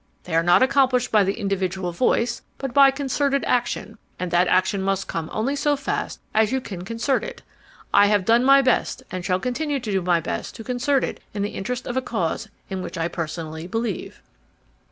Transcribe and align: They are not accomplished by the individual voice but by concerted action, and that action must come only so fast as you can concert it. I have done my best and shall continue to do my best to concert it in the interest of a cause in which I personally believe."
They 0.23 0.33
are 0.33 0.41
not 0.41 0.63
accomplished 0.63 1.11
by 1.11 1.23
the 1.23 1.35
individual 1.37 1.91
voice 1.91 2.41
but 2.57 2.73
by 2.73 2.89
concerted 2.89 3.43
action, 3.45 3.99
and 4.17 4.31
that 4.31 4.47
action 4.47 4.81
must 4.81 5.07
come 5.07 5.29
only 5.31 5.55
so 5.55 5.75
fast 5.75 6.19
as 6.33 6.51
you 6.51 6.59
can 6.59 6.83
concert 6.83 7.23
it. 7.23 7.43
I 7.93 8.07
have 8.07 8.25
done 8.25 8.43
my 8.43 8.63
best 8.63 9.03
and 9.11 9.23
shall 9.23 9.39
continue 9.39 9.79
to 9.79 9.91
do 9.91 10.01
my 10.01 10.19
best 10.19 10.55
to 10.55 10.63
concert 10.63 11.03
it 11.03 11.19
in 11.35 11.43
the 11.43 11.49
interest 11.51 11.85
of 11.85 11.97
a 11.97 12.01
cause 12.01 12.49
in 12.67 12.81
which 12.81 12.97
I 12.97 13.09
personally 13.09 13.67
believe." 13.67 14.23